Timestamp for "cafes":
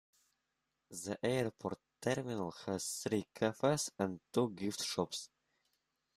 3.35-3.91